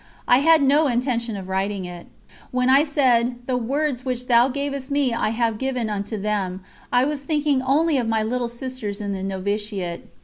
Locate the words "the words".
3.45-4.03